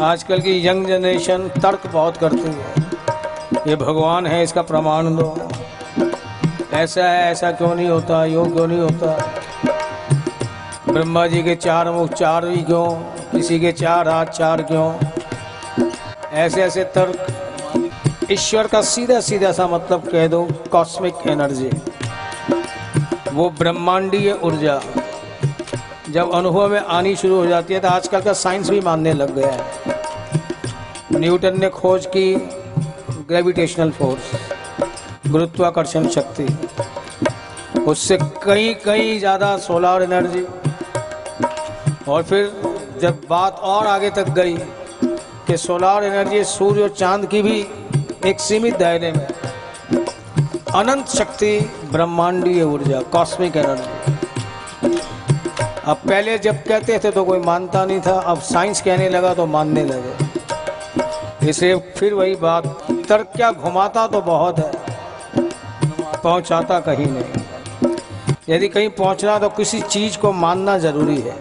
[0.00, 2.74] आजकल की young generation तर्क बहुत करती है।
[3.68, 5.48] ये भगवान है, इसका प्रमाण दो।
[6.72, 8.24] ऐसा है, ऐसा क्यों नहीं होता?
[8.24, 9.32] योग क्यों नहीं होता?
[10.88, 12.86] ब्रह्मा जी के चार मुख चार ही क्यों?
[13.32, 14.94] किसी के चार हाथ चार क्यों?
[16.32, 17.26] ऐसे ऐसे तर्क।
[18.30, 21.70] ईश्वर का सीधा सीधा सा मतलब कह दो कॉस्मिक एनर्जी
[23.32, 24.80] वो ब्रह्मांडीय ऊर्जा।
[26.12, 29.34] जब अनुभव में आनी शुरू हो जाती है तो आजकल का साइंस भी मानने लग
[29.34, 29.60] गया है।
[31.14, 32.34] न्यूटन ने खोज की
[33.28, 34.32] ग्रेविटेशनल फोर्स
[35.28, 36.46] गुरुत्वाकर्षण शक्ति।
[37.82, 40.44] उससे कई कई ज़्यादा सोलर एनर्जी
[42.08, 42.52] और फिर
[43.02, 44.56] जब बात और आगे तक गई
[45.46, 47.58] कि सोलर एनर्जी सूर्य और चाँद की भी
[48.26, 49.26] एक सीमित दायरे में
[50.74, 51.58] अनंत शक्ति,
[51.92, 54.11] ब्रह्मांडीय ऊर्जा कॉस्मिक एनर्जी
[55.84, 59.46] अब पहले जब कहते थे तो कोई मानता नहीं था, अब साइंस कहने लगा तो
[59.46, 62.66] मानने लगे। इसे फिर वही बात,
[63.08, 64.70] तर्क क्या घुमाता तो बहुत है,
[66.22, 67.94] पहुंचाता कहीं नहीं।
[68.48, 71.36] यदि कहीं पहुँचना तो किसी चीज़ को मानना ज़रूरी है।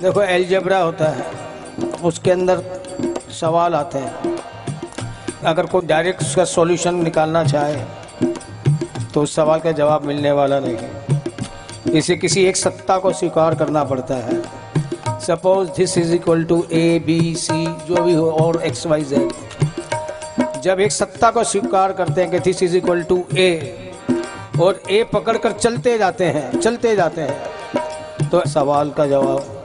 [0.00, 1.26] देखो, एलजबरा होता है,
[2.04, 2.62] उसके अंदर
[3.40, 4.36] सवाल आते हैं।
[5.44, 7.76] अगर कोई डायरेक्ट उसका सॉल्यूशन निकालना चाहे
[9.14, 11.15] तो उस सवाल का जवाब मिलने वाला नहीं है।
[11.88, 14.40] इसे किसी एक सत्ता को स्वीकार करना पड़ता है।
[15.20, 20.60] Suppose this is equal to A B C जो भी हो, और एक्स वाई जेड
[20.62, 23.92] जब एक सत्ता को स्वीकार करते हैं कि this is equal to A
[24.60, 29.64] और ए पकड़कर चलते जाते हैं, चलते जाते हैं तो सवाल का जवाब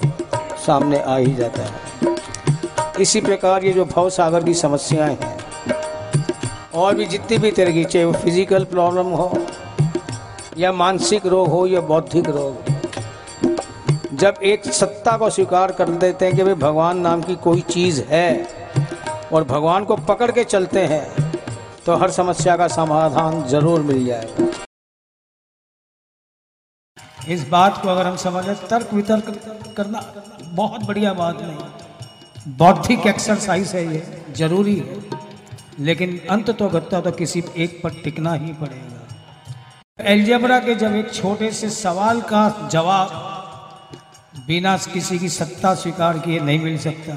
[0.66, 2.16] सामने आ ही जाता है।
[2.99, 5.38] इसी प्रकार ये जो भव सागर की समस्याएँ हैं,
[6.73, 9.31] और भी जितनी भी तरह की चाहे वो फ़िज़िकल प्रॉब्लम हो
[10.57, 12.69] या मानसिक रोग हो या बौद्धिक रोग।
[14.16, 18.02] जब एक सत्ता को स्वीकार कर देते हैं कि भाई भगवान नाम की कोई चीज़
[18.03, 18.47] है
[19.33, 21.05] और भगवान को पकड़ के चलते हैं
[21.85, 24.49] तो हर समस्या का समाधान ज़रूर मिल जाएगा।
[27.27, 30.02] इस बात को अगर हम समझें, तर्क वितर्क करना
[30.45, 34.03] बहुत बढ़िया बात नहीं। बौद्धिक एक्सरसाइज है ये,
[34.33, 34.99] ज़रूरी है।
[35.80, 39.01] लेकिन अंत तो गत्ता तो किसी एक पर टिकना ही पड़ेगा।
[40.06, 43.10] एल्जेब्रा के जब एक छोटे से सवाल का जवाब
[44.48, 47.16] बिना किसी की सत्ता स्वीकार किए नहीं मिल सकता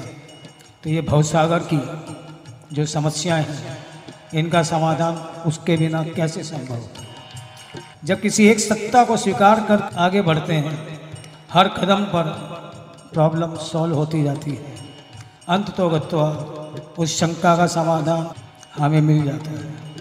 [0.83, 1.79] तो ये भवसागर की
[2.73, 3.77] जो समस्याएँ हैं,
[4.33, 5.15] इनका समाधान
[5.47, 6.81] उसके बिना कैसे संभव
[8.03, 10.77] जब किसी एक सत्ता को स्वीकार कर आगे बढ़ते हैं,
[11.53, 12.23] हर कदम पर
[13.13, 14.73] प्रॉब्लम सॉल्व होती जाती है।
[15.47, 16.29] अंत तो गत्वा
[16.97, 18.29] उस शंका का समाधान
[18.77, 19.94] हमें मिल जाता है।